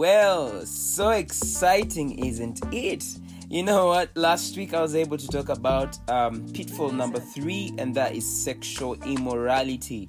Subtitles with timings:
[0.00, 3.04] Well, so exciting, isn't it?
[3.50, 4.08] You know what?
[4.16, 8.26] Last week I was able to talk about um, pitfall number three, and that is
[8.26, 10.08] sexual immorality.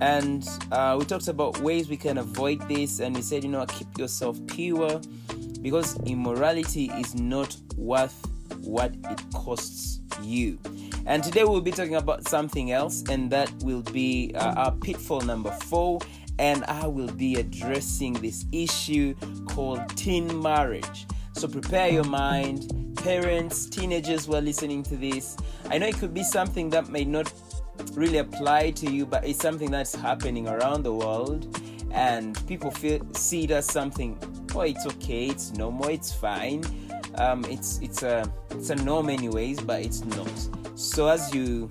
[0.00, 3.64] And uh, we talked about ways we can avoid this, and we said, you know,
[3.66, 5.00] keep yourself pure
[5.62, 8.26] because immorality is not worth
[8.62, 10.58] what it costs you.
[11.06, 15.20] And today we'll be talking about something else, and that will be uh, our pitfall
[15.20, 16.00] number four.
[16.40, 19.14] And I will be addressing this issue
[19.46, 21.06] called teen marriage.
[21.34, 25.36] So prepare your mind, parents, teenagers who are listening to this.
[25.70, 27.30] I know it could be something that may not
[27.92, 33.06] really apply to you, but it's something that's happening around the world, and people feel
[33.14, 34.18] see it as something.
[34.54, 36.64] Oh, it's okay, it's normal, it's fine.
[37.16, 40.32] Um, it's it's a it's a norm anyways, but it's not.
[40.74, 41.68] So as you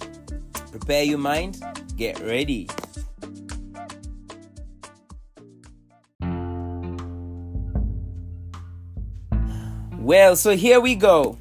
[0.71, 1.63] prepare your mind,
[1.95, 2.67] get ready.
[10.09, 11.37] Well, so here we go.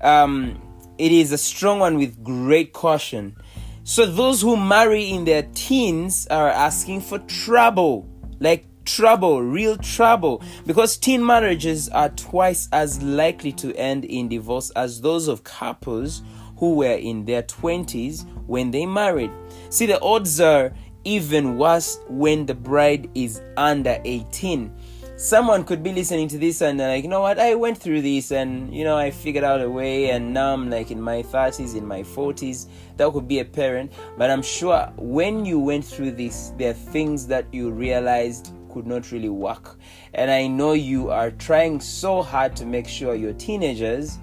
[0.00, 0.60] Um,
[0.98, 3.36] it is a strong one with great caution.
[3.84, 8.08] So those who marry in their teens are asking for trouble,
[8.40, 14.70] like trouble, real trouble, because teen marriages are twice as likely to end in divorce
[14.70, 16.22] as those of couples
[16.56, 19.30] who were in their 20s when they married.
[19.68, 20.72] See, the odds are
[21.04, 24.74] even worse when the bride is under 18
[25.20, 28.00] someone could be listening to this and they're like, you know what, I went through
[28.00, 31.22] this and you know I figured out a way and now I'm like in my
[31.22, 32.68] 30s, in my 40s.
[32.96, 36.74] That could be a parent, but I'm sure when you went through this, there are
[36.74, 39.78] things that you realized could not really work.
[40.14, 44.18] And I know you are trying so hard to make sure your teenagers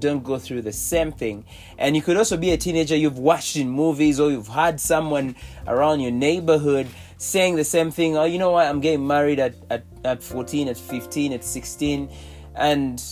[0.00, 1.44] don't go through the same thing.
[1.78, 5.36] And you could also be a teenager you've watched in movies or you've had someone
[5.68, 6.88] around your neighborhood
[7.20, 8.16] saying the same thing.
[8.16, 8.66] Oh, you know what?
[8.66, 12.10] I'm getting married at, at, at 14, at 15, at 16.
[12.54, 13.02] And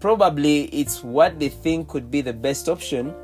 [0.00, 3.14] probably it's what they think could be the best option,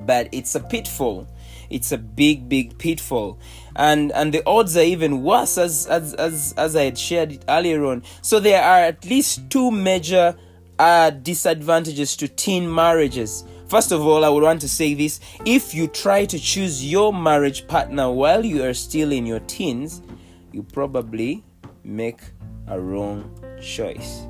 [0.00, 1.26] but it's a pitfall.
[1.70, 3.38] It's a big, big pitfall.
[3.74, 7.44] And and the odds are even worse as as as, as I had shared it
[7.48, 8.02] earlier on.
[8.20, 10.36] So there are at least two major
[10.78, 13.44] uh, disadvantages to teen marriages.
[13.72, 17.10] First of all, I would want to say this if you try to choose your
[17.10, 20.02] marriage partner while you are still in your teens,
[20.52, 21.42] you probably
[21.82, 22.20] make
[22.66, 24.26] a wrong choice.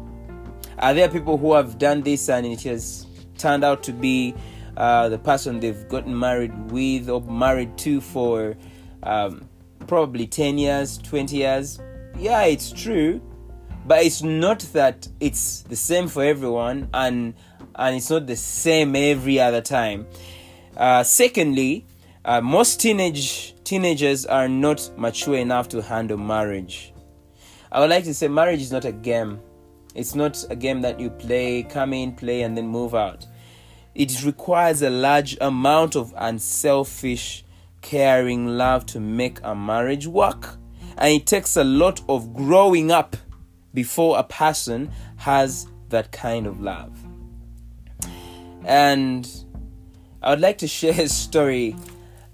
[0.78, 4.32] Are there people who have done this and it has turned out to be
[4.76, 8.56] uh, the person they've gotten married with or married to for
[9.03, 9.48] um,
[9.88, 11.80] probably 10 years, 20 years?
[12.16, 13.20] Yeah, it's true,
[13.86, 17.34] but it's not that it's the same for everyone and
[17.77, 20.06] and it's not the same every other time.
[20.77, 21.87] Uh, secondly,
[22.25, 26.93] uh, most teenage teenagers are not mature enough to handle marriage.
[27.71, 29.41] I would like to say marriage is not a game.
[29.94, 33.27] It's not a game that you play, come in, play, and then move out.
[33.94, 37.44] It requires a large amount of unselfish,
[37.83, 40.56] caring love to make a marriage work.
[40.97, 43.16] And it takes a lot of growing up
[43.75, 46.99] before a person has that kind of love.
[48.64, 49.28] And
[50.22, 51.76] I would like to share a story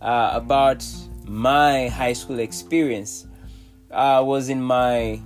[0.00, 0.84] uh, about
[1.24, 3.26] my high school experience.
[3.90, 5.20] I was in my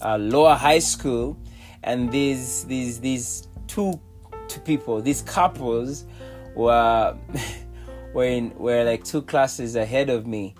[0.00, 1.36] uh, lower high school,
[1.82, 4.00] and these these these two
[4.48, 6.06] two people, these couples,
[6.54, 7.16] were
[8.14, 10.54] were in were like two classes ahead of me,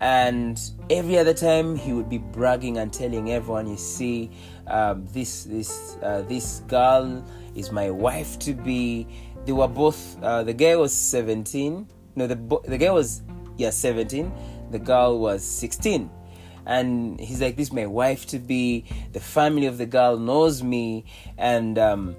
[0.00, 4.30] and every other time he would be bragging and telling everyone, you see,
[4.66, 7.24] um, this this uh, this girl
[7.54, 9.06] is my wife to be.
[9.44, 10.22] They were both.
[10.22, 11.86] Uh, the guy was 17.
[12.14, 13.22] No, the the guy was
[13.56, 14.32] yeah 17.
[14.70, 16.10] The girl was 16.
[16.64, 20.62] And he's like, "This is my wife to be." The family of the girl knows
[20.62, 21.04] me,
[21.36, 22.16] and um,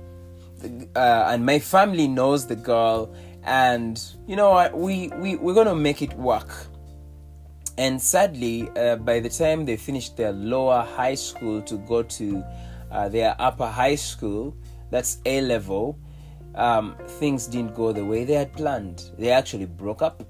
[0.95, 4.69] uh, and my family knows the girl, and you know?
[4.73, 6.67] We we we're gonna make it work.
[7.77, 12.43] And sadly, uh, by the time they finished their lower high school to go to
[12.91, 14.55] uh, their upper high school,
[14.91, 15.97] that's A level,
[16.55, 19.11] um, things didn't go the way they had planned.
[19.17, 20.23] They actually broke up,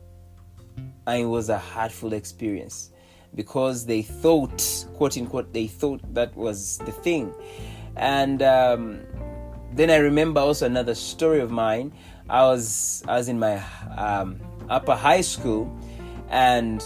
[1.05, 2.91] and it was a hurtful experience
[3.35, 7.33] because they thought, quote unquote, they thought that was the thing.
[7.97, 9.01] And um,
[9.73, 11.91] then I remember also another story of mine.
[12.29, 13.61] I was I was in my
[13.97, 14.39] um,
[14.69, 15.77] upper high school,
[16.29, 16.81] and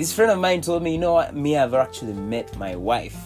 [0.00, 3.18] this friend of mine told me, you know what, me, I've actually met my wife,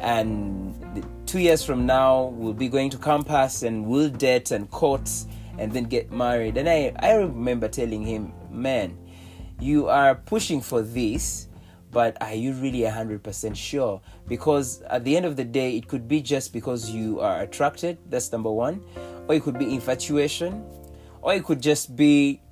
[0.00, 5.10] and two years from now we'll be going to campus and we'll date and court
[5.58, 8.96] and then get married and i i remember telling him man
[9.58, 11.48] you are pushing for this
[11.90, 14.02] but are you really 100% sure?
[14.28, 17.96] Because at the end of the day, it could be just because you are attracted,
[18.10, 18.84] that's number one,
[19.26, 20.62] or it could be infatuation,
[21.22, 22.42] or it could just be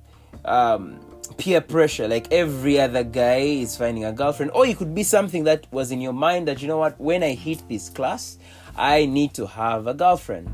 [0.45, 5.03] um, peer pressure, like every other guy is finding a girlfriend, or it could be
[5.03, 8.37] something that was in your mind that, you know what, when I hit this class,
[8.75, 10.49] I need to have a girlfriend.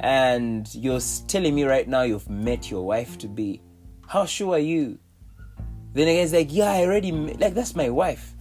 [0.00, 3.62] And you're telling me right now you've met your wife to be.
[4.06, 4.98] How sure are you?
[5.92, 7.38] Then again, it's like, yeah, I already, met.
[7.38, 8.34] like, that's my wife.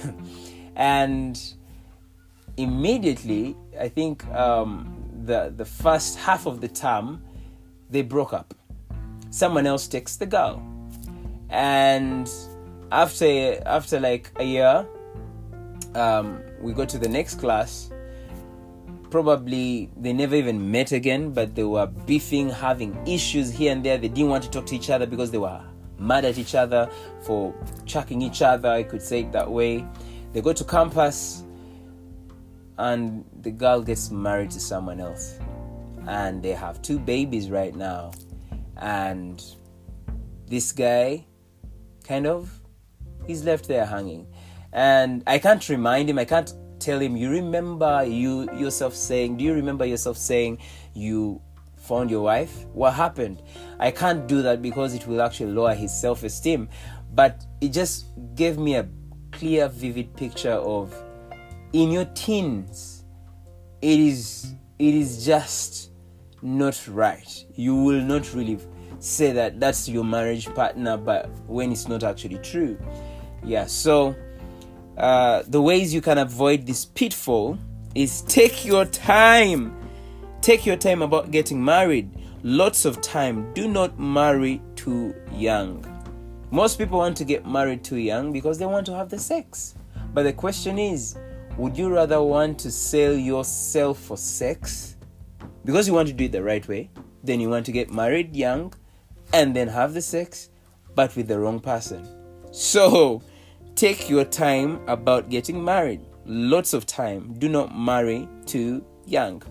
[0.76, 1.40] and
[2.56, 7.22] immediately, I think um, the, the first half of the term,
[7.90, 8.54] they broke up.
[9.30, 10.62] Someone else takes the girl.
[11.50, 12.30] And
[12.90, 14.86] after, after like a year,
[15.94, 17.90] um, we go to the next class
[19.10, 23.98] probably they never even met again, but they were beefing, having issues here and there.
[23.98, 25.60] They didn't want to talk to each other because they were
[25.98, 26.90] mad at each other
[27.22, 27.54] for
[27.84, 29.84] chucking each other, I could say it that way.
[30.32, 31.44] They go to campus
[32.78, 35.38] and the girl gets married to someone else.
[36.06, 38.12] And they have two babies right now.
[38.78, 39.42] And
[40.46, 41.26] this guy,
[42.04, 42.50] kind of,
[43.26, 44.26] he's left there hanging.
[44.72, 49.44] And I can't remind him, I can't tell him, You remember you yourself saying, Do
[49.44, 50.58] you remember yourself saying
[50.94, 51.40] you
[51.76, 52.66] found your wife?
[52.72, 53.42] What happened?
[53.78, 56.68] I can't do that because it will actually lower his self esteem.
[57.12, 58.88] But it just gave me a
[59.32, 60.94] clear, vivid picture of
[61.72, 63.04] in your teens,
[63.80, 65.90] it is it is just
[66.42, 67.44] not right.
[67.54, 68.58] You will not really
[69.00, 72.78] say that that's your marriage partner, but when it's not actually true.
[73.42, 74.14] Yeah, so
[74.96, 77.58] uh, the ways you can avoid this pitfall
[77.94, 79.76] is take your time
[80.40, 82.10] Take your time about getting married.
[82.42, 83.52] Lots of time.
[83.52, 85.84] Do not marry too young.
[86.50, 89.74] Most people want to get married too young because they want to have the sex.
[90.14, 91.18] But the question is
[91.58, 94.96] would you rather want to sell yourself for sex
[95.66, 96.88] because you want to do it the right way?
[97.22, 98.72] Then you want to get married young
[99.32, 100.50] and then have the sex,
[100.94, 102.06] but with the wrong person.
[102.52, 103.22] So
[103.74, 106.00] take your time about getting married.
[106.26, 107.34] Lots of time.
[107.38, 109.42] Do not marry too young.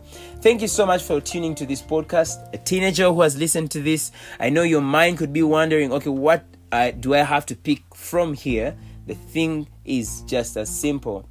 [0.42, 2.54] Thank you so much for tuning to this podcast.
[2.54, 6.10] A teenager who has listened to this, I know your mind could be wondering, okay,
[6.10, 8.78] what uh, do I have to pick from here?
[9.08, 11.28] The thing is just as simple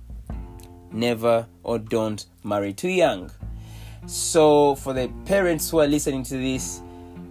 [0.92, 3.30] never or don't marry too young.
[4.06, 6.80] So, for the parents who are listening to this,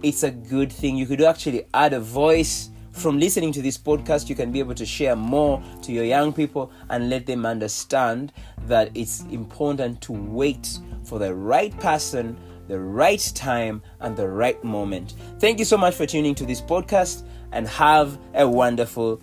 [0.02, 0.96] it's a good thing.
[0.96, 4.74] You could actually add a voice from listening to this podcast, you can be able
[4.74, 8.32] to share more to your young people and let them understand
[8.66, 12.36] that it's important to wait for the right person,
[12.66, 15.14] the right time, and the right moment.
[15.38, 17.22] Thank you so much for tuning to this podcast
[17.52, 19.22] and have a wonderful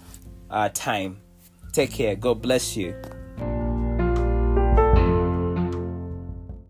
[0.49, 1.19] uh, time.
[1.73, 2.15] Take care.
[2.15, 2.95] God bless you.